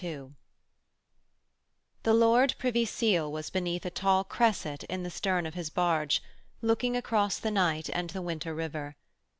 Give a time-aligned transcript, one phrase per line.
[0.03, 0.29] II
[2.01, 6.23] The Lord Privy Seal was beneath a tall cresset in the stern of his barge,
[6.59, 8.95] looking across the night and the winter river.